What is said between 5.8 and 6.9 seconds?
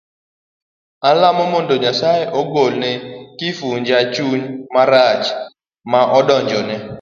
ma odonjone.